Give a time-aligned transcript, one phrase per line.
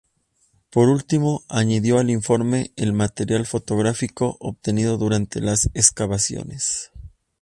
[0.71, 6.91] Por último, añadió al informe el material fotográfico obtenido durante las excavaciones.